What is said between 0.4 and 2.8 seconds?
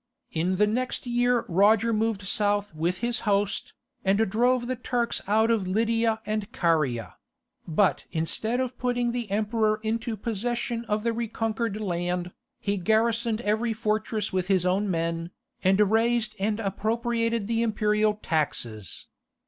the next year Roger moved south